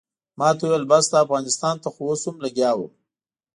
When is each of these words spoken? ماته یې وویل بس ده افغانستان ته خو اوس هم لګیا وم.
ماته 0.39 0.63
یې 0.65 0.69
وویل 0.69 0.83
بس 0.91 1.05
ده 1.11 1.17
افغانستان 1.25 1.75
ته 1.83 1.87
خو 1.93 2.01
اوس 2.09 2.21
هم 2.27 2.37
لګیا 2.45 2.71
وم. 2.75 2.91